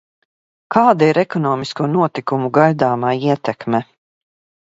Kāda 0.75 1.09
ir 1.11 1.19
ekonomisko 1.23 1.89
notikumu 1.95 2.49
gaidāmā 2.57 3.13
ietekme? 3.27 3.83